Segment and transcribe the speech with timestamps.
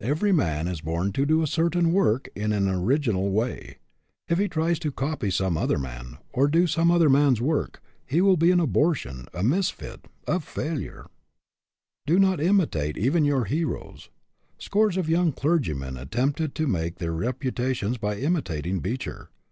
[0.00, 3.78] Every man is born to do a certain work in an original way.
[4.28, 7.10] If he tries to copy some other man, or ORIGINALITY 173 to do some other
[7.10, 11.06] man's work, he will be an abortion, a misfit, a failure.
[12.06, 14.08] Do not imitate even your heroes.
[14.56, 19.30] Scores of young clergymen attempted to make their reputations by imitating Beecher.